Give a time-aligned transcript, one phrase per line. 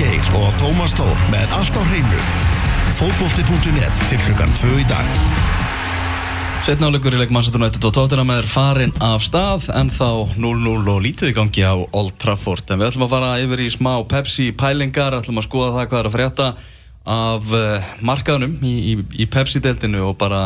[0.00, 2.20] Geir og Tómas Tór með allt á hreinu.
[2.96, 5.10] Fótbolti.net til klukkan 2 í dag.
[6.64, 10.88] Setna áleikur í leik Manchester United og Tottenham er farin af stað en þá 0-0
[10.94, 13.90] og lítið í gangi á Old Trafford en við ætlum að fara yfir í smá
[14.08, 16.48] Pepsi pælingar ætlum að skoða það hvað er að frétta
[17.18, 20.42] af uh, markaðunum í, í, í Pepsi-deltinu og bara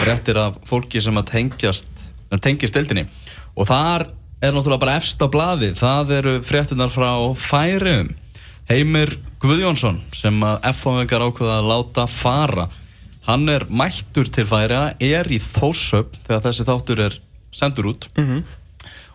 [0.00, 3.04] fréttir af fólki sem að tengjast sem tengist deltinu
[3.52, 4.08] og þar
[4.40, 8.14] er náttúrulega bara efst á bladi það eru fréttinar frá Færium
[8.70, 12.68] Heimir Guðjónsson sem að F-fáingar ákveða að láta fara
[13.26, 17.18] hann er mættur til Færia er í Þórsöp þegar þessi þáttur er
[17.54, 18.42] sendur út mm -hmm.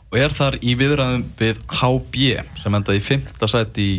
[0.10, 2.24] og er þar í viðræðum við HB
[2.62, 3.90] sem endaði í fymta sætt í,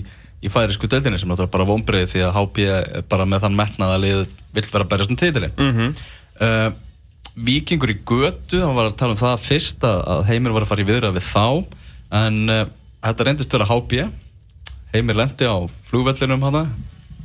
[0.43, 3.95] í færisku deildinni sem náttúrulega bara vonbreið því að HB er bara með þann metnað
[3.97, 4.23] að lið
[4.55, 5.95] vill vera að berjast um títilinn Mm -hmm.
[6.47, 6.73] uh,
[7.35, 10.69] Víkingur í götu, hann var að tala um það fyrst að, að Heimir var að
[10.69, 11.65] fara í viðræð við þá
[12.11, 12.67] en uh,
[13.03, 14.11] þetta reyndist vera HB
[14.95, 15.57] Heimir lendi á
[15.91, 16.65] flugvellinum hana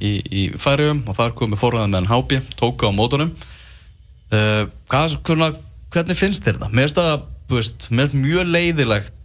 [0.03, 5.15] í, í færium og þar komið forræðan með hann HB, tóka á mótunum uh, hvað,
[5.25, 5.61] hvernig,
[5.95, 6.69] hvernig finnst þér þetta?
[6.75, 9.15] Mér finnst það, þú veist, mér finnst mjög leiðilegt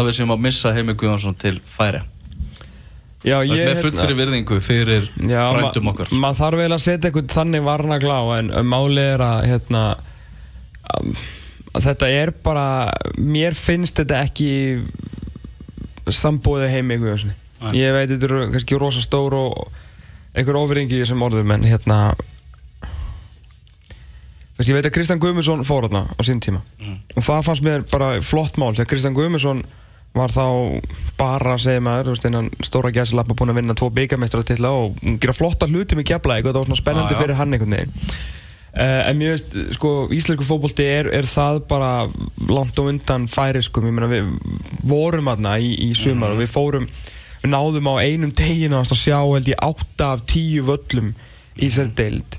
[0.00, 2.00] að við séum að missa Heimir Guðjónsson til færi
[3.20, 7.34] Já, ég, með fullri virðingu fyrir frændum ma- okkar maður þarf eiginlega að setja einhvern
[7.34, 9.82] þannig varnaglá en um, málið er að hérna
[10.94, 11.10] að,
[11.74, 12.64] að þetta er bara
[13.20, 14.48] mér finnst þetta ekki
[16.10, 17.34] sambúðið heim ykkur Jónsson.
[17.34, 17.46] Nei.
[17.76, 19.56] Ég veit þetta eru kannski rosa stór og
[20.34, 22.00] einhver ofringi í þessum orðum en hérna
[24.60, 26.60] ég veit að Kristján Guðmundsson fór þarna á sín tíma.
[27.16, 29.62] Og það fannst mér bara flott mál þegar Kristján Guðmundsson
[30.16, 30.44] var þá
[31.18, 35.68] bara, maður, þú veist, innan stóra gæsilappa búinn að vinna tvo byggameistaratitla og gera flotta
[35.70, 37.20] hluti með keflæk og það var svona spennandi já.
[37.20, 37.94] fyrir hann einhvern veginn.
[38.70, 41.92] Uh, en mér veist, sko, íslensku fótbolti er, er það bara
[42.50, 44.28] langt og undan færiskum, ég meina við
[44.86, 46.90] vorum aðna í, í sumar og við fórum
[47.40, 51.12] við náðum á einum deginu að sjá held ég átta af tíu völlum
[51.60, 52.38] í sér deild.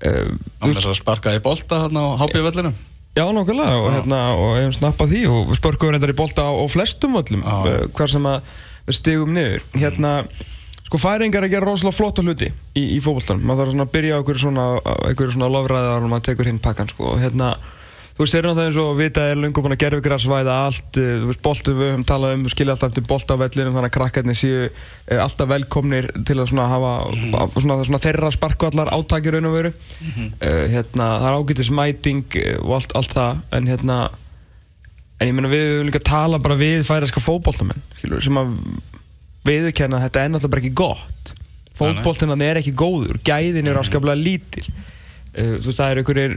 [0.00, 2.72] Uh, Hann er að sparka í bolta hérna á HB-vellinu
[3.18, 6.64] Já, nákvæmlega og, hérna, og hefum snappað því og spörkum reyndar í bolta á, á
[6.70, 8.52] flestum völlum uh, hver sem að
[8.86, 9.64] við stigum niður.
[9.74, 10.12] Hérna,
[10.86, 13.42] sko færingar að gera rosalega flotta hluti í, í fótboltanum.
[13.44, 14.66] Maður þarf svona að byrja á einhverju svona,
[15.10, 17.10] einhverju svona lofræðar og maður tekur hinn pakkan sko.
[17.12, 17.50] og hérna,
[18.20, 21.28] þú veist, þeir eru náttúrulega eins og vita er búin að gerfugrasvæða allt uh, þú
[21.30, 24.36] veist, boltu við höfum talað um skilja alltaf eftir bolta á vellinum þannig að krakkarnir
[24.36, 26.90] séu uh, alltaf velkomnir til að svona hafa
[27.56, 29.72] svona, svona þeirra sparkvallar átaki raun og veru.
[30.04, 33.98] Uh, hérna, það er ágætis mæting og allt, allt það en hérna
[35.16, 38.52] en ég meina við höfum líka að tala bara við færaska fótboltamenn skilur, sem að
[39.48, 41.34] viðurkenna að þetta er náttúrulega bara ekki gott.
[41.80, 44.68] Fótboltinan er ekki góður gæðin eru afskaplega lítil
[45.34, 46.34] uh, þú veist það eru einhverjir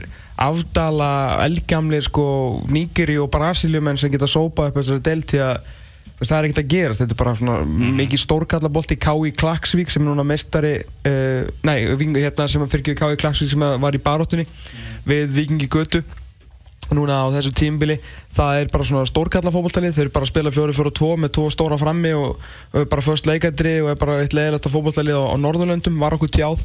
[0.48, 1.10] afdala
[1.46, 2.26] eldgamlir sko
[2.74, 5.70] Nígeri og Brasiljumenn sem geta sópað upp þessari del til að
[6.14, 9.32] þú veist, það er ekkert að gerast, þetta er bara svona mikið stórkallabolti K.I.
[9.40, 13.16] Klaksvík sem er núna mestari uh, nei, Ving- hérna sem fyrir K.I.
[13.22, 14.46] Klaksvík sem var í baróttunni
[15.08, 16.04] við Vikingi Götu
[16.92, 17.94] núna á þessu tímbili
[18.36, 21.78] það er bara svona stórkalla fótballtalið þeir eru bara að spila 4-4-2 með tvo stóra
[21.80, 22.42] frammi og,
[22.76, 25.96] og bara först leikadri og er bara eitt leðilegt fótballtalið á, á Norðurlöndum.
[26.02, 26.64] Var okkur tjáð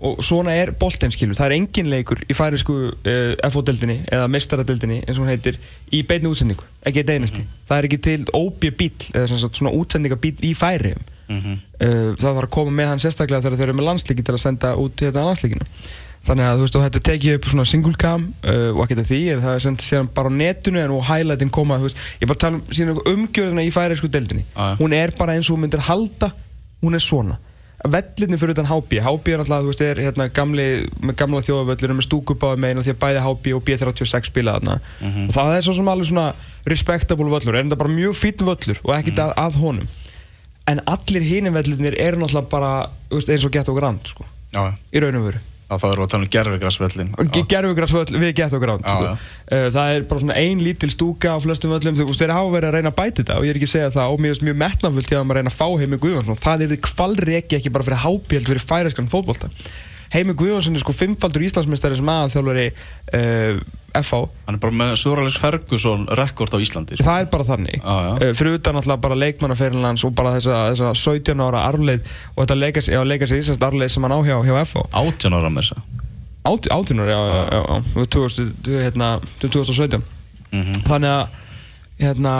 [0.00, 1.36] og svona er boltinn skilur.
[1.38, 5.60] Það er engin leikur í færisku uh, FO-deldinni eða mestaradeldinni eins og hún heitir
[5.92, 7.46] í beinni útsendingu, ekki eitt einasti.
[7.68, 10.94] Það er ekki til óbjö bíl eða svona útsendingabíl í færi
[11.30, 14.42] uh, það þarf að koma með hann sérstaklega þegar þeir eru með landslíki til að
[14.44, 15.68] senda út hérna landslíkinu
[16.26, 19.08] þannig að þú veist og þetta tekið upp svona single cam uh, og ekki þetta
[19.08, 22.02] því er það er sendt síðan bara á netinu en og highlightin koma þú veist,
[22.20, 24.44] ég bara tala um síðan umgjörðina í færisku deildinni.
[24.50, 24.74] Já, já.
[24.82, 26.32] hún er bara eins og hún myndir halda
[26.82, 27.38] hún er svona
[27.88, 30.66] vellinni fyrir utan HB HB er alltaf, þú veist, er hérna gamli
[31.00, 34.78] með gamla þjóðavöllur með stúkubáði megin og því að bæði HB og B36 spila þarna.
[35.26, 36.26] Og það er svo sem alveg svona
[36.68, 39.88] respectable völlur, er þetta bara mjög fýtt völlur og ekkert að, að honum.
[40.68, 42.74] En allir hinum vellirnir eru náttúrulega bara
[43.08, 45.40] þú veist, eins og gett og grand sko, Já, í raun og veru
[45.76, 48.70] erum við að tala um gerfigrasvellin og gerfugrasvöll við gett sko.
[49.04, 49.12] já.
[49.50, 51.96] Uh, það er bara svona ein lítil stúka á flestum völlum.
[51.98, 53.74] Þú veist þeir hafa verið að reyna að bæta þetta og ég er ekki að
[53.76, 54.14] segja það.
[54.14, 56.40] Og mér finnst mjög metnafullt þeim að reyna að fá Heimi Guðjónsson.
[56.40, 59.50] Það er þið kvalreki ekki bara fyrir hápjöld fyrir færiskan fótbolta
[60.10, 62.64] Heimi Guðjónsson er sko fimmfaldur Íslandsmeistari sem aðalþjálfari
[63.14, 63.60] uh,
[64.00, 67.06] FH Hann er bara með Súralegs Ferguson rekord á Íslandi sko.
[67.06, 67.78] það er bara þannig.
[67.78, 67.94] Já.
[68.18, 72.02] Uh, fyrir utan alltaf bara leikmannaferðinlands og bara þessa, þessa 17 ára arfleið
[72.34, 75.98] og þetta leikast, leikast ísast arfleið sem hann á hjá, FH 18 ára með þess
[76.40, 79.08] Át- 18 ára, já, já, já, já, já 2000, hérna,
[79.42, 80.02] 2017
[80.50, 80.80] Mhm.
[80.82, 81.26] þannig að
[82.00, 82.30] hérna,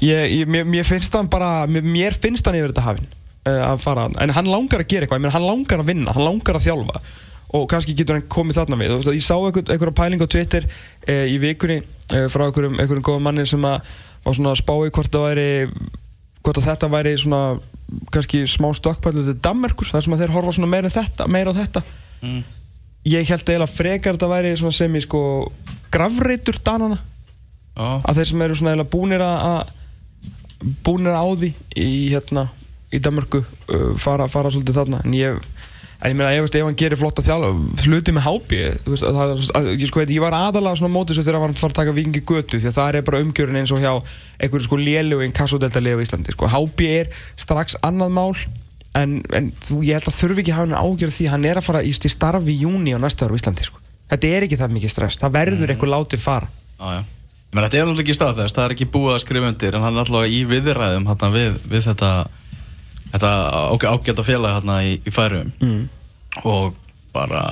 [0.00, 3.08] ég, ég, mér, mér finnst hann bara mér, mér finnst hann yfir þetta hafinn
[3.68, 6.58] að fara, en hann langar að gera eitthvað meina, hann langar að vinna, hann langar
[6.58, 7.02] að þjálfa.
[7.56, 8.92] Og kannski getur hann komið þarna við.
[8.98, 13.06] Veist, ég sá einhver, einhverja pæling á Twitter uh, í vikunni uh, frá einhverjum, einhverjum
[13.08, 13.78] góðum manni sem að
[14.26, 15.48] var svona að spá í hvort það væri
[16.44, 17.40] hvort að þetta væri svona
[18.12, 21.58] kannski smá stokkpallu til Danmerkur þar sem að þeir horfa svona meira, þetta, meira á
[21.62, 21.82] þetta.
[22.20, 22.42] Mm.
[23.08, 25.20] ég held eiginlega frekar þetta væri svona sem í sko
[25.94, 26.98] gravreitur danana.
[27.78, 29.74] Já, að þeir sem eru svona eiginlega búnir að að-
[30.84, 32.48] búnir á því í hérna
[32.92, 35.40] í Danmörku uh, fara, fara svolítið þarna en ég
[35.98, 37.56] En ég meina, veist, ef hann gerir flotta þjálf,
[37.88, 41.74] hluti með hápi, ég, sko, ég var aðalega svona mótið svo þegar hann var að
[41.74, 43.90] taka vikingi götu, því að það er bara umgjörun eins og hjá
[44.38, 46.46] einhverju sko lélugin kassodelta-legu í Íslandi, sko.
[46.54, 48.30] Hápi er strax annað mál,
[48.94, 51.58] en, en þú, ég held að þurfi ekki að hafa hann ágjörð því hann er
[51.58, 53.82] að fara í starfi í júni á næsta ára á Íslandi, sko.
[54.14, 56.52] Þetta er ekki það mikið stress, það verður eitthvað látið fara.
[56.78, 59.84] Ég meina, þetta er náttúrulega ekki staðfest, það er ekki búið að skrifa undir en
[59.84, 62.10] hann er alltaf í viðræðum við, við þetta,
[63.12, 63.30] þetta
[63.72, 65.88] ágæ- ágæta félag hérna, í, í færum Mm.
[66.44, 66.74] og
[67.12, 67.42] bara,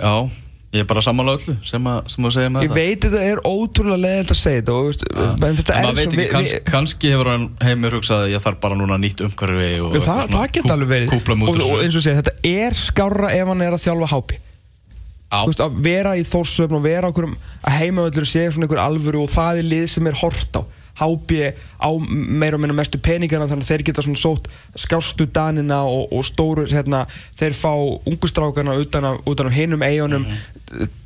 [0.00, 0.30] já,
[0.74, 2.78] ég er bara sammála öllu sem að, sem að segja með Ég það.
[2.80, 6.16] veit þetta er ótrúlega leðilt að segja þetta, og, veist, en þetta En er ekki,
[6.18, 9.94] við- kanns, kannski hefur hann heimur hugsað að ég þarf bara núna nýtt umhverfi og
[9.94, 11.12] Já, það, það geta alveg verið.
[11.14, 14.40] og, og eins og segja, þetta er skárra ef hann er að þjálfa hápi
[15.34, 17.26] veist, að vera í þórsöfn og vera okkur
[17.66, 20.62] að heimaöllur sé svona einhver alvöru og það er lið sem er hort á
[20.98, 21.40] hápi
[21.82, 24.48] á meira og minna mestu peningana þannig að þeir geta svona sótt
[24.78, 27.04] skjástu danina og, og stóru hérna,
[27.38, 27.72] þeir fá
[28.06, 30.26] ungustrákarna utan utan af hinum eigunum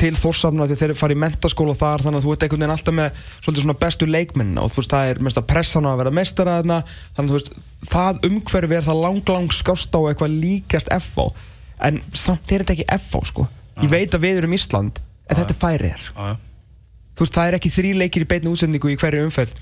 [0.01, 2.97] til þórsafna því þeir fara í mentaskóla þar þannig að þú ert einhvern veginn alltaf
[2.99, 6.15] með svona bestu leikmennina og þú veist það er mest að pressa hana að vera
[6.21, 6.79] mestara þarna
[7.17, 7.53] þannig að þú veist
[7.93, 11.29] það umhverfi er það lang lang skást á eitthvað líkast FH
[11.89, 13.47] en samt er þetta ekki FH sko.
[13.79, 14.99] Ég veit að við erum Ísland
[15.29, 16.37] en þetta er færið Já, já.
[17.15, 19.53] þú veist það er ekki þrý leikir í beinni útsendingu í hverju umferð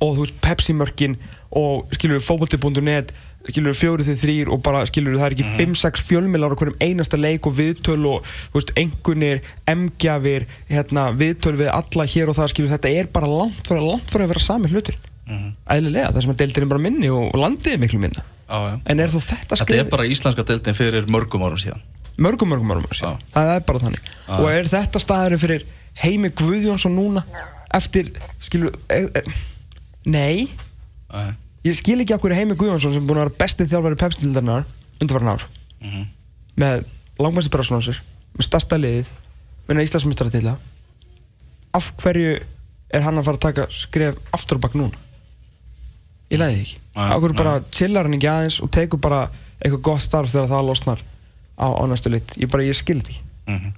[0.00, 1.16] og þú veist Pepsi mörkin
[1.54, 3.14] og skilur við fókbalti.net
[3.44, 6.58] skilur við fjórið til þrýr og bara skilur við það er ekki 5-6 fjölmilar á
[6.58, 12.32] hverjum einasta leik og viðtöl og þú veist engunir, emgjafir hérna, viðtöl við alla hér
[12.32, 14.96] og það skilur við þetta er bara langt fyrir, langt fyrir að vera sami hlutur
[15.24, 18.74] æðilega, það sem að deildir er bara minni og, landið miklu minna Já, já.
[18.92, 21.80] en er þú þetta Þetta er bara íslenska deildin fyrir mörgum árum síðan
[22.20, 23.16] mörgum mörgum árum síðan.
[23.16, 23.32] Já.
[23.32, 24.34] það er bara þannig Já.
[24.36, 25.64] og er þetta staðurinn fyrir
[26.02, 27.24] Heimi Guðjónsson núna
[27.74, 28.12] eftir,
[28.44, 29.22] skilur e, e,
[30.04, 30.48] nei,
[31.12, 31.34] já.
[31.64, 34.64] ég skil ekki okkur Heimi Guðjónsson sem búin að vera bestið þjálfari pepstildarnar
[35.00, 35.46] undanfarn ár
[35.84, 36.04] Mhm.
[36.56, 36.84] með
[37.20, 37.98] langmæsti brásnásir
[38.38, 39.08] með stærsta liðið
[39.68, 40.56] með Íslandsmyndstara til það
[41.74, 42.34] af hverju
[42.94, 44.98] er hann að fara að taka skref aftur og bakk núna
[46.30, 49.28] ég læði ekki af hverju bara chillar hann ekki aðeins og tekur bara
[49.60, 51.00] eitthvað gott starf þegar það losnar
[51.58, 53.72] á, á næstu lit ég ég skil því Mhm.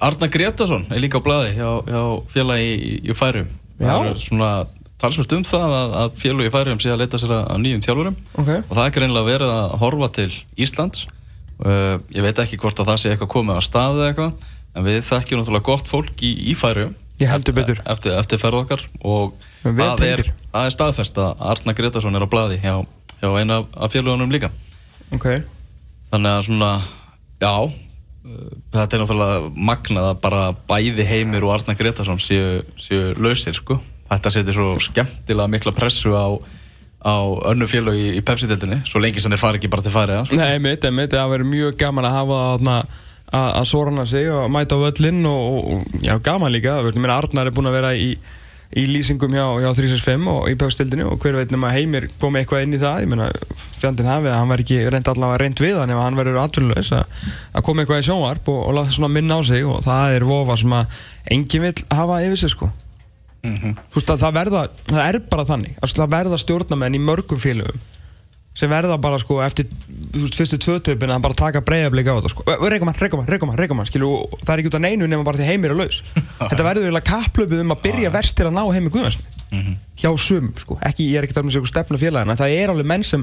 [0.00, 3.48] Arna Gretarsson er líka á blaði hjá, hjá félagi í, í færum
[3.80, 3.86] Já.
[3.94, 4.66] Það er svona
[4.98, 8.20] talsvöld um það að, að félagi í færum sé að leita sér að, nýjum þjálfurum.
[8.34, 8.50] Ok.
[8.58, 11.06] og það er greinlega verið að horfa til Íslands.
[11.58, 14.48] Uh, ég veit ekki hvort að það sé eitthvað komið að staðu eða eitthvað
[14.78, 16.54] en við þekkjum náttúrulega gott fólk í, í
[17.26, 17.80] heldur betur.
[17.82, 18.84] eftir, eftir ferð okkar.
[19.02, 19.34] Og
[19.64, 20.22] það er,
[20.54, 22.76] er staðfest að Arna Gretarsson er á blaði hjá,
[23.18, 24.52] hjá eina af, félagunum líka.
[25.14, 25.26] Ok.
[26.12, 26.70] Þannig að svona,
[27.42, 33.16] já, uh, þetta er náttúrulega magnað að bara bæði Heimir og Arna Gretarsson séu, séu
[33.18, 33.80] lausir, sko.
[34.08, 36.26] Þetta setur svo skemmtilega mikla pressu á,
[37.04, 37.16] á
[37.52, 40.38] önnu félög í, í Pepsi-deltinni, svo lengi sem þeir fari ekki bara til færi, sko.
[40.40, 44.48] Nei, mitt, mitt, það verður mjög gaman að hafa það að að sorana sig og
[44.52, 48.14] mæta á völlinn og, og, já, gaman líka, mér Arnar er búinn að vera í,
[48.72, 52.64] í lýsingum hjá, hjá 365 og í pökstildinu og hver veit nema Heimir komi eitthvað
[52.64, 53.28] inn í það, ég meina
[53.78, 56.92] fjandinn hafið að hann verður ekki reynd allavega reynd við hann ef hann verður atvinnulegs
[56.96, 60.16] að, að koma eitthvað í sjónvarp og, og láta svona minna á sig og það
[60.16, 61.00] er vofa sem að
[61.36, 62.72] enginn vill hafa yfir sig sko
[63.44, 65.76] Mm þú veist að það verða, það er bara þannig.
[65.82, 67.80] Að það verða stjórnamenn í mörgum félögum
[68.58, 69.68] sem verða bara sko eftir
[70.18, 74.50] veist, fyrstu tvötöpina að bara taka breyðablika á þetta sko, reykumann, reykumann, reykumann, reykumann það
[74.50, 76.00] er ekki út af neinu nema bara því heimir er laus.
[76.50, 80.50] Þetta verður eiginlega kapplöpuð um að byrja verst til að ná heimi Guðvarsson hjá sum
[80.58, 83.22] sko, ekki, ég er ekki tala um þessu stefna félagina, það er alveg menn sem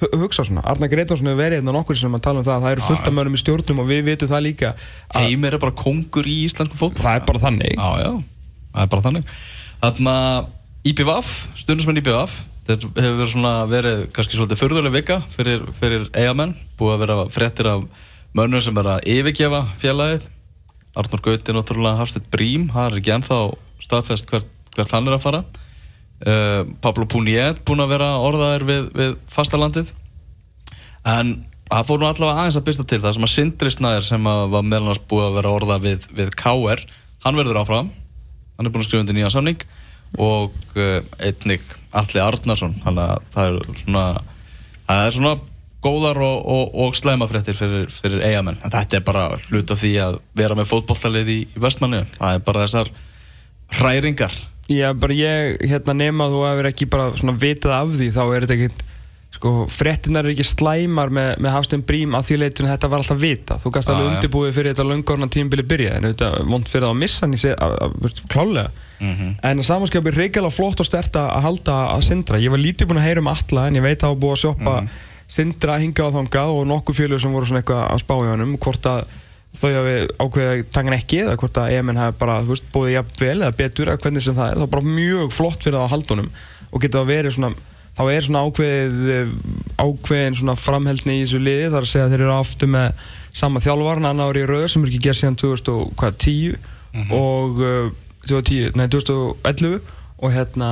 [0.00, 2.64] hu- hugsa svona, Arna Gretarsson hefur verið hérna nokkur sem að tala um það, að
[2.68, 4.70] það eru fullt af mönnum í stjórnum og við vitum það líka
[5.18, 7.02] Heimir er bara kongur í íslensku fótboll.
[7.02, 7.76] það er bara þannig.
[7.76, 8.14] Já,
[8.76, 9.34] það er bara þannig.
[9.80, 10.52] Þannig að
[10.86, 16.54] IPVAF, stundismenn IPVAF, þetta hefur verið svona verið kannski svolítið fyrðuleg vika fyrir, fyrir eigamenn,
[16.78, 17.86] búið að vera fréttir af
[18.36, 20.28] mönnum sem er að yfirgefa félagið.
[20.96, 23.40] Arnur Gauti náttúrulega Hafstedt Brím, það er ekki ennþá
[23.84, 25.42] staðfest hvert, hvert hann er að fara.
[26.16, 29.92] Uh, Pablo Puniet búinn að vera orðaðir við, við fastalandið.
[31.06, 31.34] En
[31.66, 34.46] það fór nú allavega aðeins að byrsta til það sem að Sindri Snæður sem að
[34.54, 36.86] var meðal annars búið að vera orða við, við KR,
[37.26, 37.92] hann verður áfram
[38.56, 39.66] hann er búinn að skrifa undir nýja samning
[40.22, 41.62] og uh, einnig
[41.96, 42.76] Alli Arnarsson.
[42.84, 44.06] Þannig að það er svona
[44.86, 45.36] það er svona
[45.86, 49.92] góðar og, og, og slæmafréttir fyrir, fyrir eigamenn en þetta er bara hlut af því
[50.02, 52.92] að vera með fótbollalið í, í vestmanni það er bara þessar
[53.76, 54.34] hræringar.
[54.70, 58.46] Já, bara ég, hérna nema þú hefur ekki bara svona vitað af því þá er
[58.46, 58.85] þetta ekkit
[59.36, 63.20] sko, fréttinar eru ekki slæmar með, með Hafstein Brím að því leitun þetta var alltaf
[63.20, 64.10] vita þú gæst alveg já.
[64.14, 67.40] undirbúið fyrir þetta löngorna tímbili byrja en þetta vond fyrir það að missa hann í
[67.44, 67.54] sig,
[68.32, 69.34] klálega Mhm.
[69.44, 72.38] en að samanskapið er reykjala flott og stert að halda að Sindra.
[72.40, 74.40] Ég var lítið búinn að heyra um alla en ég veit að hafa búið að
[74.40, 74.76] sjoppa
[75.28, 78.56] Sindra hingað og þangað og nokkuð fjölu sem voru svona eitthvað að spá í honum
[78.56, 79.02] hvort að
[79.56, 83.20] þau hafi ákveðið hann ekki eða hvort að EMN hafi bara þú veist, búið jafn
[83.20, 85.84] vel eða betur eða hvernig sem það er það er bara mjög flott fyrir það
[85.84, 86.30] að halda honum
[86.72, 87.52] og geta að verið svona
[87.96, 89.34] þá er svona ákveðið eh,
[89.80, 93.04] ákveðin svona framheldni í þessu liði þar að segja að þeir eru aftur með
[93.36, 96.56] sama þjálfarn annar ári í rauð sem er ekki gerð síðan 2010
[97.12, 97.88] og uh,
[98.26, 99.80] 2010, nei 2011
[100.16, 100.68] og hérna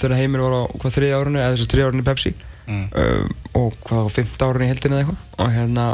[0.00, 2.34] þegar Heimir var á hvað þriðja árinu eða þessu þriðja árinu í Pepsi
[2.68, 2.82] Mm.
[2.92, 5.20] uh, og hvað á fymta árinu í heldinu eða eitthvað.
[5.40, 5.84] Og hérna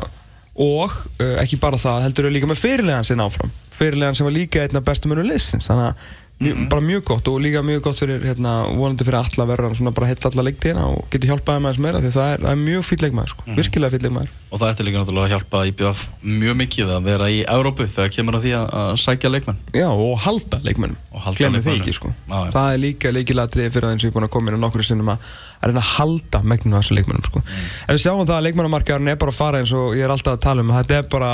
[0.65, 3.53] og uh, ekki bara það, heldur þau líka með fyrirlegan sinna áfram.
[3.71, 5.69] Fyrirlegan sem var líka einn af bestu mönnum liðsins.
[5.71, 6.09] Þannig að
[6.43, 9.93] mjö, bara mjög gott og líka mjög gott fyrir hérna, vonandi fyrir alla vera svona
[9.95, 12.63] bara heill alla leiktíðina og geti hjálpaði með þess meira því það er, það er
[12.65, 16.03] mjög fýll leikmaður sko, virkilega fýll leikmaður Og það ætti líka náttúrulega að hjálpa IBF
[16.23, 19.57] mjög mikið að vera í Európu þegar kemur að því að, að sækja leikmenn.
[19.75, 21.81] Já, og halda leikmönnum Og halda leikmönnum.
[21.81, 22.53] ekki, sko Já, já.
[22.55, 25.19] Það er líka leikilatriði fyrir það eins og ég er búin að koma
[25.65, 27.67] að reyna að halda megninu af þessu leikmönnum, sko Mm.
[27.89, 30.37] Ef við sjáum það að leikmönnumarkaðurinn er bara að fara eins og ég er alltaf
[30.37, 31.31] að tala um þetta er bara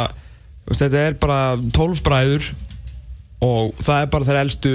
[0.71, 1.39] þetta er bara
[1.77, 2.49] 12 bræður
[3.45, 4.73] og það er bara þeir elstu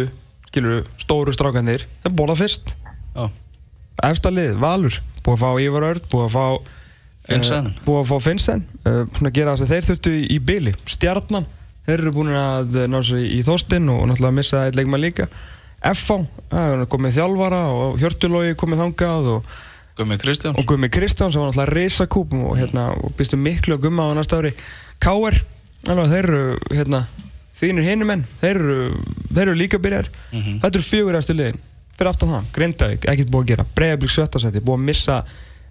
[0.49, 2.75] skilur stóru strákanir það borða fyrst
[3.15, 3.27] Já.
[4.09, 6.45] Efsta lið, Valur, búið að fá Ívar Örd búið að fá
[7.25, 7.69] Finnsen.
[7.69, 11.47] eh, búið að fá Finnsen uh, að gera þeir þurftu í, í byli Stjarnan,
[11.87, 15.29] þeir eru búin að eh, ná sér í Þorstinn og náttúrulega missa eitt leikmann líka
[15.85, 19.55] það er komið þjálfara og Hjörtulógi komið þangað og,
[19.95, 20.55] Gummi Kristján.
[20.57, 24.17] og Gummi Kristján sem var náttúrulega reysakúp og, hérna, og býstu miklu að gumma á
[24.17, 24.51] næsta ári
[24.99, 25.37] KR,
[25.85, 27.05] þeir eru hérna,
[27.59, 28.59] þínir hinumenn þeir
[29.33, 30.59] þeir eru líka byrjar Mhm.
[30.61, 31.59] þetta eru fjögur eftir liðin
[31.95, 35.17] fyrir aftan það, Grindavík, ekkert búið að gera Breiðablík sjöttasæti, búið að missa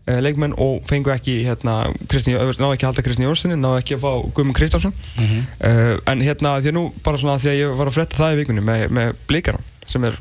[0.09, 1.75] uh, leikmenn og fengu ekki hérna,
[2.09, 5.43] náðu ekki að halda Kristni Jónssoni náðu ekki að fá Guðmund Kristjánsson Mhm.
[5.61, 8.33] uh, en hérna því að nú bara svona því að ég var að fretta það
[8.33, 10.17] í vikunni með, með blíkana sem er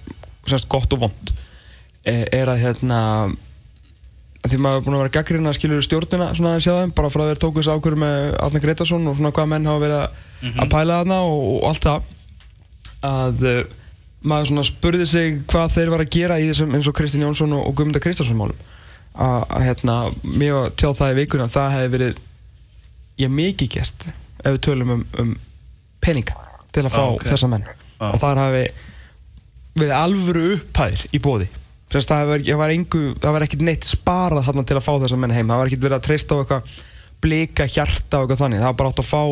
[0.46, 1.32] semst gott og vond
[2.06, 3.00] er, er að hérna
[4.44, 7.12] því maður er búin að vera gaggrinn að skilur stjórnina svona aðeins hjá þeim, bara
[7.14, 10.18] frá þeir tóku þessu ákvörðu með Arna Gretarsson og svona hvað menn hafa verið að,
[10.66, 12.10] að pæla þarna og, og allt það.
[13.08, 13.62] Að uh,
[14.34, 17.56] maður svona spurði sig hvað þeir var að gera í þessum eins og Kristinn Jónsson
[17.56, 18.60] og, og Guðmunda Kristjánsson málum.
[19.14, 19.96] Að, að hérna,
[20.58, 22.22] var tjáð það í vikunni að það hefði verið
[23.24, 24.08] ég mikið gert
[24.44, 25.34] ef við tölum um, um
[26.04, 26.36] peninga
[26.74, 27.28] til að fá Ah, ok.
[27.30, 27.68] þessa menn.
[28.02, 28.10] Ah.
[28.16, 28.64] og þar hafi
[29.78, 31.48] verið alvöru upphæðir í bóði
[31.94, 32.74] það, var, var
[33.36, 35.52] var ekkert neitt sparað þarna til að fá þessa menn heim.
[35.52, 36.82] Það var ekkert verið að treysta á eitthvað
[37.24, 38.64] blika hjarta og eitthvað þannig.
[38.64, 39.24] Það var bara átt að fá,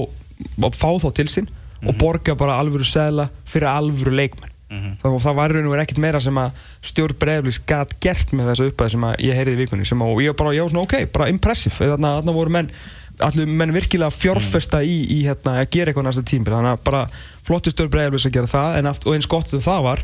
[0.70, 1.52] að fá þá til sín
[1.82, 4.50] og borga bara alvöru segla fyrir alvöru leikmenn.
[4.72, 4.92] Mhm.
[5.02, 8.54] það, það var raun og verið ekkert meira sem að stjórn Breiðablíks gat gert með
[8.54, 10.96] þessa upphæð sem ég heyrði í vikunni sem að, ég var bara, var svona ok,
[11.12, 11.76] bara impressive.
[11.76, 12.70] Þarna, þarna voru menn
[13.22, 17.02] allir menn virkilega fjárfesta í, í hérna, að gera eitthvað næsta tímbil þannig að bara
[17.44, 20.04] flottu stjórn Breiðablíks að gera það en aft, og eins gott sem það var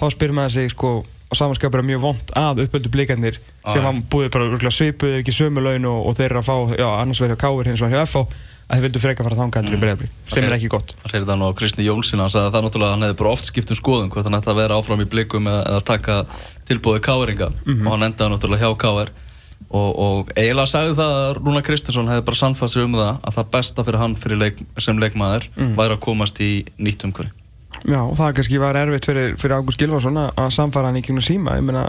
[0.00, 0.92] þá spyrir maður sig sko
[1.32, 5.32] á samanskap er mjög vond að uppöldu blikarnir Já, sem var búið bara svipuð ekki
[5.32, 8.06] sömu laun og, og þeir eru að fá já, annars verður káir hins vegar hjá
[8.06, 8.24] FH
[8.72, 10.92] að þeir vildu freka fara þangað endur í Breiðablík sem er ekki gott.
[11.02, 13.48] Það það nú á Kristni Jónsson hann sagði að það náttúrulega hann hefði bara oft
[13.50, 16.16] skipt um skoðum hvort hann ætti að vera áfram í blikum eða, eða taka
[16.70, 17.82] tilbúið káeringa Mhm.
[17.86, 19.12] og hann endaði náttúrulega hjá káer
[19.72, 23.36] og, og eiginlega sagði það að Rúna Kristinsson hefði bara sannfært sig um það að
[23.36, 25.74] það besta fyrir hann fyrir leik, sem leikmaður Mhm.
[25.76, 27.32] væri að komast í nýtt umhverfi
[27.82, 31.04] Já, og það kannski var erfitt fyrir, fyrir Ágúst Gilvarsson að að samfara hann í
[31.04, 31.58] gegnum síma.
[31.58, 31.86] Ég meina,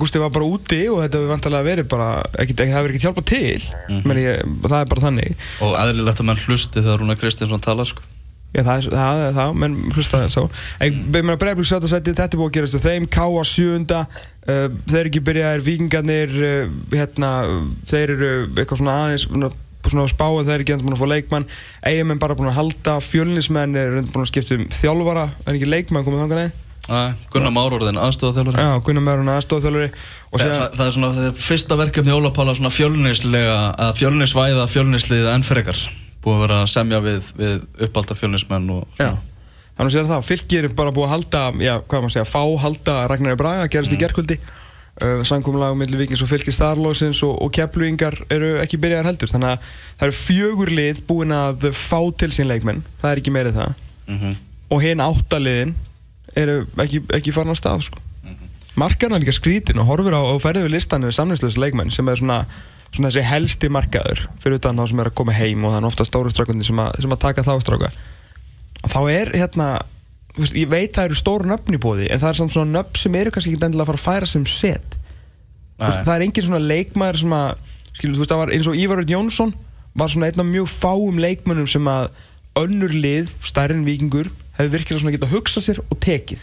[0.00, 3.28] Gústi var bara úti og þetta hefur vantarlega verið bara ekkit, það hefur ekkert hjálpað
[3.32, 3.66] til.
[3.88, 4.22] Mm -hmm.
[4.22, 5.36] ég, það er bara þannig.
[5.60, 8.02] Og eðlilegt að menn hlusti þegar Rúna Kristinsson talar sko.
[8.50, 10.42] Já, það er það, er það menn hlusta það svo
[10.82, 14.66] Ég meina Breiðblik sjötta seti, þetta er búið að gerast og þeim Káa sjöunda uh,
[14.90, 17.30] þeir ekki byrjaðir, vikingarnir uh, hérna,
[17.86, 19.28] þeir eru eitthvað svona aðeins
[19.82, 21.46] svona, svona spáð, þeir eru ekki endur búin að fá leikmann.
[21.90, 25.28] Eigamenn bara búin að halda, fjölnismenn er endur búin að skipta um þjálfara.
[25.46, 26.50] Er ekki leikmann komið þangað nei?
[26.90, 29.90] Æ, Gunnar Márórðin, aðstofað Já, Gunnar Mörun aðstofþjálfari
[30.32, 34.64] og Það, það, það er svona það er fyrsta verkefni Ólapála svona fjölnislega að fjölnisvæða
[34.72, 35.82] fjölnislið enn frekar.
[36.24, 38.72] Búið að vera að semja við, við uppálda fjölnismenn
[39.80, 42.96] þannig sér það, fylgir er bara búið að halda, já, hvað maður segja, fá halda
[43.08, 44.36] Ragnari Braga, gerist í gerkvöldi
[44.98, 49.54] uh, samkomulag millir vikings og fylgir Starlósins og, og kepluingar eru ekki byrjaðar heldur, þannig
[49.54, 53.60] að það eru fjögur lið búin að fá til sín leikmenn, það er ekki meirið
[53.62, 53.74] það.
[54.10, 54.38] Mm
[54.70, 55.74] og hinn áttaliðin
[56.38, 58.02] eru ekki, ekki farin á stað sko.
[58.78, 62.08] markarna er líka skrítin og horfir á og ferður við listan við samlingslega leikmenn sem
[62.08, 62.38] er svona,
[62.94, 66.06] svona þessi helsti markaður fyrir utan þá sem er að koma heim og er ofta
[66.06, 67.90] stóru strákundi sem, sem að taka þá stráka.
[68.80, 69.68] Og þá er hérna
[70.36, 73.00] veist, ég veit það eru stóru nöfn í bóði en það er samt svona nöfn
[73.02, 74.98] sem eru kannski ekki endilega að fara að færa sem set.
[75.80, 75.90] Nei.
[76.04, 77.50] það er engin svona leikmaður sem að
[77.96, 79.54] skilur, þú veist, það var eins og Ívar Örn Jónsson
[80.00, 82.10] var svona einn af mjög fáum leikmönnum sem að
[82.60, 86.42] önnur lið, stærri en vikingur hefði virkilega svona getað hugsað sér og tekið.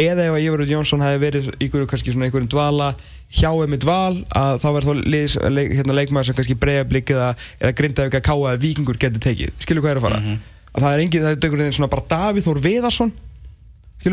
[0.00, 2.94] Eða ef að Ívar Örn Jónsson hefði verið ykkur, kannski svona einhverjum dvala
[3.30, 7.12] hjá þeim í dval að þá verður þá liðs, leik, hérna, leikmaður sem kannski breyðablík
[7.14, 7.28] eða,
[7.60, 9.52] eða grindaði ekki að káa að vikingur getur tekið.
[9.62, 10.22] Skilur hvað er að fara
[10.74, 13.12] að það er engin, það er einhvern veginn svona bara Davíð Þór Viðarsson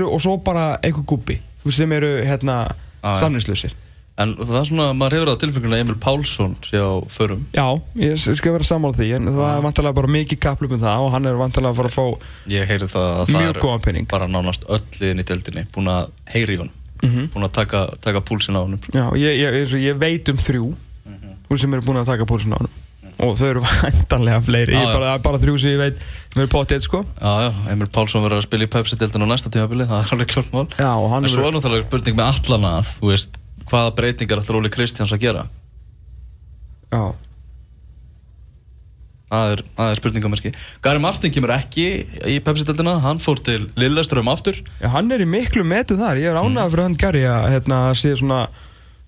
[0.08, 2.62] og svo bara einhver gubbi sem eru hérna
[3.04, 3.20] Ah, já.
[3.28, 3.74] samningslausir
[4.18, 7.68] En það er svona, maður hefur það tilfengjulega Emil Pálsson sé á förum Já,
[8.02, 11.12] ég skal vera sammála því en það er vantarlega bara mikið kaplum um það og
[11.14, 14.08] hann er vantarlega að fara að fá Ég heyri það að það pening.
[14.10, 16.74] bara nánast öll liðin í deildinni búin að heyri í honum
[17.04, 17.28] Mhm.
[17.36, 20.74] búin að taka, taka púlsinn á honum Já, ég, ég, og ég veit um þrjú
[21.06, 22.74] mm sem eru búin að taka púlsinn á hann
[23.24, 24.76] og þau eru vantanlega fleiri.
[24.76, 26.02] Já, ég bara, bara þrjú sem ég veit.
[26.34, 27.04] Sem eru potið sko.
[27.18, 30.34] Já, já, Emil Pálsson verður að spila í Pepsi-deildin á næsta tímabili, það er alveg
[30.34, 30.66] klart mál.
[30.78, 33.40] Já, og hann En svo er náttúrulega spurning með allana að, þú veist,
[33.72, 35.48] hvaða breytingar ætlar Óli Kristjáns að gera?
[36.94, 37.02] Já,
[39.28, 40.52] Það er, er spurningamerki.
[40.86, 41.88] Gary Martin kemur ekki
[42.32, 44.56] í Pepsi-deildina, hann fór til Lilleström aftur.
[44.80, 46.22] Já, hann er í miklu metu þar.
[46.22, 48.46] Ég er ánægð fyrir hann Gary að hérna, sé svona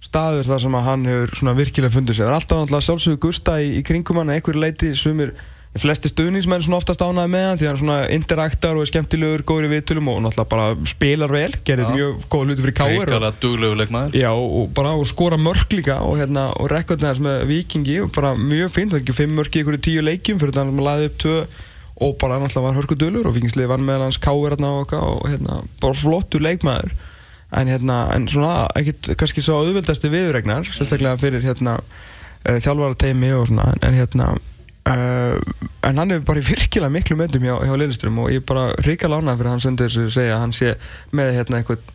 [0.03, 3.23] staður þar sem að hann hefur svona virkilega fundið sig það er alltaf náttúrulega sjálfsögur
[3.27, 5.33] Gusta í, í kringum hann að einhverju leiti sumir
[5.77, 9.67] flesti stuðningsmenn svona oftast ánægð með hann því hann svona interaktar og er skemmtilegur, góður
[9.67, 11.91] í viðtölum og náttúrulega bara spilar vel gerir Já.
[11.93, 14.17] mjög góð hluti fyrir og, Ríkala duglegu leikmaður.
[14.17, 18.09] já, og bara og skora mörk líka og, hérna, og rekordna þess með vikingi og
[18.17, 20.79] bara mjög fínt, það er ekki fimm mörk í einhverju tíu leikjum fyrir þannig að
[20.79, 21.37] maður laði upp tvö
[21.99, 25.93] og bara náttúrulega var hörkudölur og vikingsliði vann meðal hans hérna og, og hérna, bara
[26.01, 26.97] flottur leikmaður
[27.57, 33.49] en hérna, en svona ekkit kannski svo auðvöldasti viðregnar sérstaklega fyrir hérna uh, þjálfarateimi og
[33.49, 35.37] svona, en hérna uh,
[35.89, 39.09] en hann er bara virkilega miklu möndum hjá, hjá Lilleström og ég er bara ríka
[39.09, 40.75] lánað fyrir að hann sendi þessu segja að hann sé
[41.15, 41.87] með hérna eitthvað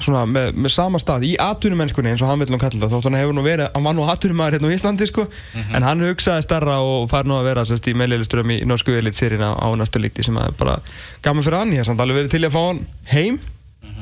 [0.00, 3.08] svona með, með sama stað í atvinnumennskunni eins og hann vil nú kalla það þótt
[3.10, 5.26] hann hefur nú verið, hann var nú atvinnumæður hérna á Íslandi sko,
[5.60, 9.52] en hann hugsaði starra og fær nú að vera sérst, í meðliluström í norsku elitserina
[9.54, 10.78] á næstu líkti sem er bara
[11.24, 13.38] gaman fyrir hann, ég hef samt alveg verið til að fá hann heim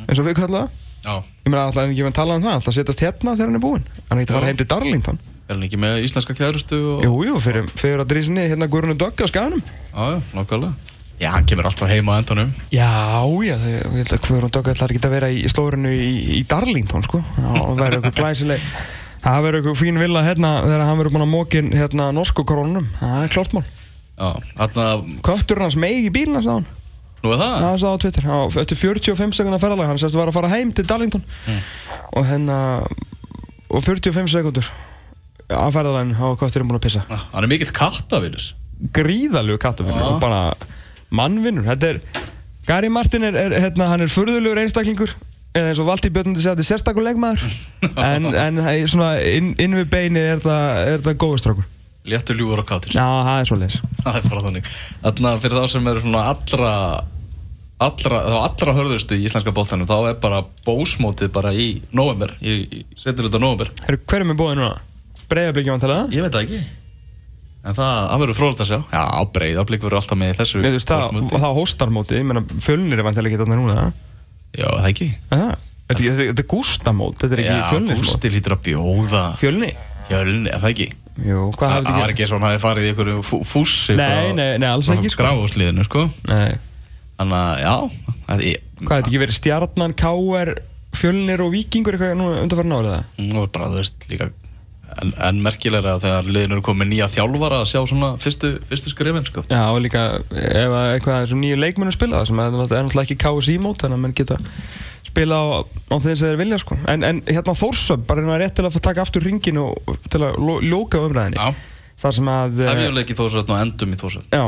[0.06, 1.18] eins og við kalla það Já.
[1.42, 3.58] ég meina alltaf en ekki með að tala um það, alltaf setjast hérna þegar hann
[3.58, 5.18] er búinn, hann er ekki að fara heim til Darlington?
[5.48, 7.02] Er hann ekki með íslenska kærustu og...
[7.02, 9.62] Jú, jú, fyrir, fyrir að drísinni hérna Guðrunu Dögg á skaganum.
[9.90, 10.92] Já, já, nákvæmlega.
[11.18, 12.52] Já, hann kemur alltaf heim á endanum.
[12.72, 12.90] Já,
[13.42, 17.04] já, ég held að Guðrún Dögg ætlar ekki að vera í slórinu í, í Darlington,
[17.06, 17.20] sko.
[17.36, 18.68] Það verður eitthvað glæsileg
[19.22, 22.88] Það verður eitthvað fín villa hérna þegar hann verður búinn að mókin hérna norsku korónunum
[22.98, 23.66] Það er klart mál.
[24.18, 26.81] Já, hann Kötturinn hans meig í bílinn, sagði hann
[27.22, 27.52] Nú er það?
[27.62, 30.50] Það sagði á Twitter, á, eftir 45 sekundar ferðalag hann sérst að var að fara
[30.56, 31.22] heim til Darlington
[32.18, 32.56] og hérna
[33.70, 34.70] og 45 sekundur
[35.52, 38.48] að ferðalaginu þá var kötturinn búinn að pissa Já, Hann er mikill kattavinus.
[38.96, 40.08] gríðalegu kattafinnur Já.
[40.14, 40.40] og bara
[41.14, 42.00] mannvinnur þetta er,
[42.66, 45.12] Gary Martin er, er hérna, hann er furðulegur einstaklingur
[45.52, 47.44] eða eins og Valtí Björnundi segja þetta er sérstakur leikmaður
[48.10, 51.68] en, en það svona inn, inn við beini er það, það góðustrákur
[52.02, 52.90] Léttur ljúfur og kátur.
[52.96, 54.68] já, það er svoleiðis Það er bara þannig.
[55.04, 56.70] Þannig að fyrir þá sem eru svona allra
[57.86, 61.66] allra, allra hörðustu í íslenska bóttanum þá er bara bósmótið bara í
[61.96, 63.72] november, í, setjulegt á november.
[63.86, 64.78] Heru, hver er með bóðið núna?
[65.32, 66.62] Breiðablík ég vantilega Ég veit það ekki.
[67.62, 68.78] En það, það verður frólægt að sjá.
[68.90, 69.02] Já,
[69.36, 73.06] breyðablík verður alltaf með þessu Nei, þú veist, það, það hóstarmóti, ég meina fjölnir er
[73.06, 73.76] vantilega ekki þarna núna
[74.58, 75.06] Já, það ekki.
[75.30, 75.52] það?
[75.92, 79.70] Þetta er- gústamót, þetta er ekki Já, fjölnismót Gústi lítur að bjóða Fjölni?
[80.08, 80.88] Fjölni, það ekki?
[81.22, 82.12] Jú, hvað Það hafði það var ekki?
[82.16, 85.10] ekki eins og hann hafi farið í einhverju fú- fússi Nei, nei, nei, alls ekki,
[85.12, 85.22] sko.
[85.26, 86.54] Gráfúsliðinu, sko Nei,
[87.22, 87.74] Þannig að, já
[88.26, 90.52] það er, hvað hefði ekki verið stjarnan, káer,
[90.98, 93.10] fjölnir og vikingur eitthvað nú undanfarn árið það?
[93.32, 94.32] Nú er bara, þú veist, líka
[95.00, 99.24] En, en merkilega þegar liðinu eru komið nýja þjálfara að sjá svona fyrstu, fyrstu skrifin,
[99.24, 99.40] sko.
[99.48, 103.06] Já, og líka ef að eitthvað þessum nýju leikmennum spila það sem er náttúrulega er
[103.06, 104.36] ekki KSI mót þannig að menn geta
[105.12, 106.78] spila á, á þeim sem þeir vilja sko.
[106.88, 110.38] en, en hérna Þórsöp, bara hérna rétt til að taka aftur ringin og til að
[110.68, 111.52] lóka umræðinni Já,
[112.04, 114.44] þar sem að eh, hefjuleik í þósöld og endum í þósöld já,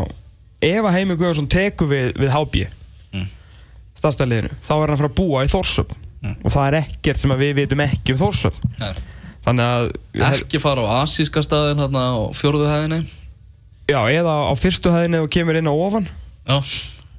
[0.70, 2.64] ef að Heimi Guðarsson tekur við, við HB
[3.14, 3.29] mm.
[4.00, 6.38] stafstæðliðinu, þá er hann að fara að búa í Þórsöp Mm.
[6.40, 8.55] og það er ekkert sem við vitum ekki um Þórsöp
[9.44, 13.00] þannig að Ekki fara á asíska staðin hérna á fjóruðu hæðinni?
[13.85, 16.07] Já, eða á fyrstu hæðinni og kemur inn á ofan.
[16.48, 16.57] Já,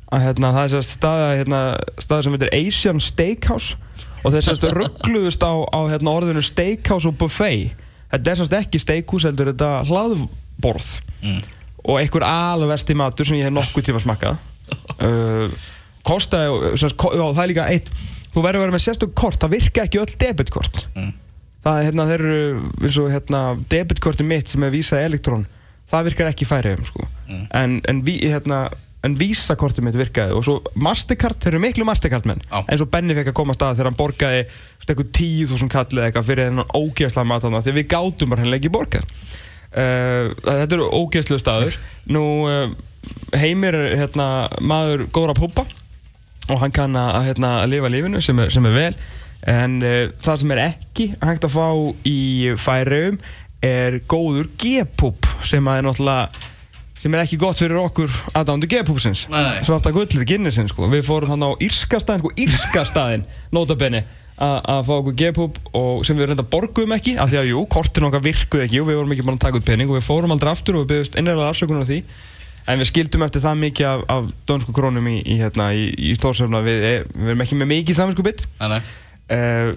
[0.09, 1.59] að hérna, það er sérst staða hérna,
[2.01, 3.77] staða sem heitir Asian Steakhouse.
[4.25, 7.75] Og þeir sérst ruggluðust á, á hérna, orðinu steakhouse og buffet.
[8.09, 10.89] Þetta er sérst ekki steakhús heldur þetta hlaðborð.
[11.21, 11.43] Mm.
[11.85, 14.37] Og einhver alvesti matur sem ég hef nokkuð tíma smakkað
[15.05, 15.49] uh,
[16.05, 17.91] kostaði það er líka eitt
[18.35, 21.11] þú verður að vera með sérstök kort, það virka ekki öll debitkort Mm.
[21.65, 23.39] það er hérna, þeir eru eins og hérna,
[23.71, 25.45] debitkorti mitt sem er vísað elektrón
[25.91, 27.07] það virkar ekki í færiðum sko.
[27.29, 27.45] Mm.
[27.61, 28.59] en, en, hérna,
[29.05, 32.61] en vísakortið mitt virkaði og svo Mastercard, þeir eru miklu Mastercard menn Já.
[32.63, 34.45] eins og Benny fekk að koma að þegar hann borgaði
[34.85, 38.61] eitthvað 10.000 kall eða eitthvað fyrir þennan ógeðslega mat þarna, því við gátum bara hennilega
[38.63, 39.05] ekki borgað
[39.75, 41.77] uh, þetta eru ógeðslega staður.
[42.11, 42.71] Nú uh,
[43.37, 45.67] Heimir er hérna maður góður að púpa
[46.45, 48.91] og hann kann að hérna, að lifa lífinu sem er, sem er vel.
[49.49, 51.67] En uh, það sem er ekki hægt að fá
[52.07, 52.19] í
[52.61, 53.21] færiðum
[53.65, 56.51] er góður G-púp sem er náttúrulega
[57.05, 59.27] sem er ekki gott fyrir okkur aðdándu G-púpsins.
[59.65, 60.87] Svarta gullið Guinnessin sko.
[60.89, 64.01] við fórum hann á Írska staðin sko, Írska staðin, notabenni
[64.35, 68.23] að fá okkur og sem við reynda borguðum ekki af því að jú, kortin okkar
[68.25, 70.51] virkuð ekki og við vorum ekki bara að taka út pening og við fórum aldrei
[70.51, 71.99] aftur og við byggðust innræðilega afsökunar á því.
[72.65, 76.15] En við skildum eftir það mikið af, af dönsku krónum í, í, hérna, í, í
[76.17, 76.63] stórsöfna.
[76.65, 78.79] Við, e- við erum ekki með mikið saminskupið uh,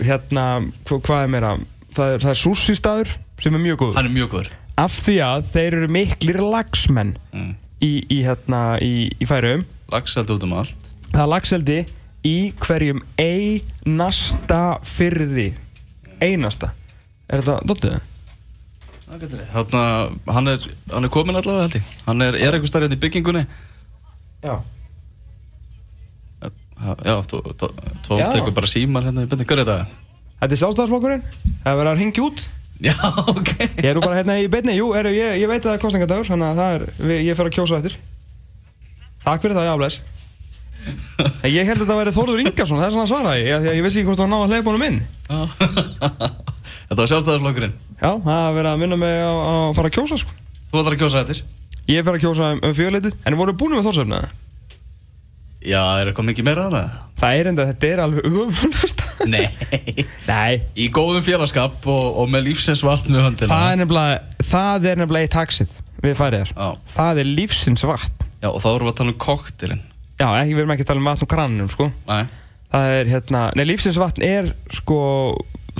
[0.08, 0.46] hérna,
[0.88, 1.52] hva, hvað er meira?
[1.94, 4.50] Það er, er sushi staður sem er mjög góð Hann er mjög góður.
[4.78, 7.52] Af því að þeir eru miklir lagsmenn mm.
[7.84, 10.90] í, í, hérna, í, í færiðum Lagseldi út um allt.
[11.08, 11.78] Það er lagseldi
[12.26, 15.52] í hverjum einasta fyrði
[16.22, 16.72] einasta.
[17.28, 17.98] Er þetta dottið?
[19.08, 19.84] Það getur við Þarna,
[20.36, 21.94] hann er, hann er komin allavega held ég.
[22.08, 23.44] Hann er, er eitthvað starfið í byggingunni?
[24.44, 24.58] Já.
[26.78, 27.40] Já, þú,
[28.06, 30.04] tekur bara símar hérna í byrni Hver er þetta?
[30.38, 31.24] Þetta er sjálfstæðarflokkurinn
[31.64, 32.44] það er verið að ringja út.
[32.78, 32.94] Já,
[33.32, 33.50] ok.
[33.64, 35.82] Ég er nú bara hérna í beinni, jú, er, ég, ég veit að það er
[35.82, 37.98] kostningadagur þannig að það er, ég fer að kjósa eftir.
[39.24, 40.17] Takk fyrir það, já, bless
[40.88, 43.70] En Ég held að það væri Þórður Ingarsson, það er svona að svara ég, því
[43.72, 44.98] að ég vissi ekki hvort það var náða að hleypa honum inn.
[46.88, 50.36] Þetta var sjálfstæðarflokkurinn Já, það er verið að minna mig að fara að kjósa sko.
[50.70, 51.40] Þú ætlar að kjósa eftir?
[51.88, 54.20] Ég fer að kjósa um, um fjöleitið En voru búin með Þórsöfna?
[55.68, 56.90] Já, er eitthvað mikið meira að það?
[57.18, 59.00] Það er enda, þetta er alveg öfumlust
[59.32, 59.48] Nei.
[60.28, 63.50] Nei, Í góðum félagskap og, og með lífsins vatn með höndina.
[63.50, 65.72] Það er nefnilega Það er nefnilega í taxið
[66.04, 66.68] við færiðar Já.
[66.94, 68.26] Það er lífsins vatn.
[68.38, 69.82] Já, og þá erum við að tala um koktelin
[70.18, 71.90] Já, ekki, við erum ekki að tala um vatn og krannum sko.
[72.08, 72.24] Nei
[72.68, 74.96] Það er hérna, nei lífsins vatn er sko,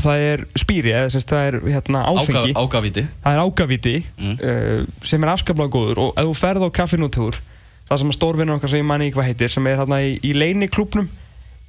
[0.01, 3.95] það er spýri eða sem sagt, það er hérna áfengi Ága, Ágavíti það er ágavíti
[4.17, 4.37] Mm.
[4.41, 7.37] uh, sem er afskaplega góður og ef þú ferð á kaffinútúr
[7.91, 10.15] það sem að stórvinnur okkar sem ég manni ekki hvað heitir sem er hérna í,
[10.25, 11.11] í leiniklúbnum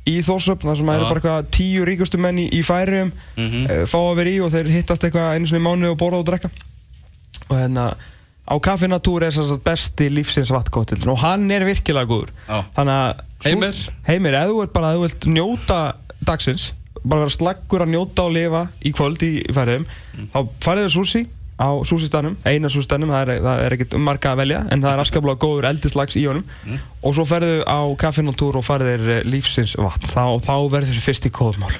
[0.07, 0.93] í Þórsöfn, það sem Já.
[0.95, 3.65] eru bara eitthvað tíu ríkustu menn í, færiðum Mhm.
[3.67, 6.21] uh, fá að vera í og þeir hittast eitthvað einu sinni í mánu og borða
[6.23, 6.49] og drekka
[7.49, 7.89] og hérna
[8.49, 12.33] á kaffinatúr er þess að besti lífsins vatnkóttil og hann er virkilega góður.
[12.47, 12.59] Já.
[12.77, 13.81] þannig að Heimir?
[14.09, 15.79] Heimir, ef þú ert bara að þú vilt njóta
[16.27, 19.85] dagsins bara vera slaggur að njóta og lifa í kvöld í, í færiðum
[20.33, 21.21] þá farið þau sushi
[21.59, 24.93] á sushi-stanum eina sushi-stanum, það er, það er ekkert um marga að velja en það
[24.93, 26.45] er afskaplega góður eldislags í honum.
[27.03, 30.07] Og svo ferðu á kaffinatúr og farið þér lífsins vatn.
[30.07, 31.73] Þá, þá verður fyrst í kóðmál